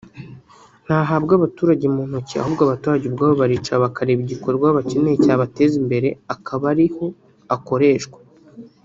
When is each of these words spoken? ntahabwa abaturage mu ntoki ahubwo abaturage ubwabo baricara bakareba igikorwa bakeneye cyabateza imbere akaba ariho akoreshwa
ntahabwa 0.85 1.33
abaturage 1.39 1.85
mu 1.95 2.01
ntoki 2.09 2.35
ahubwo 2.41 2.61
abaturage 2.63 3.03
ubwabo 3.07 3.33
baricara 3.41 3.83
bakareba 3.85 4.19
igikorwa 4.23 4.67
bakeneye 4.77 5.15
cyabateza 5.23 5.75
imbere 5.81 6.07
akaba 6.33 6.65
ariho 6.73 7.05
akoreshwa 7.55 8.17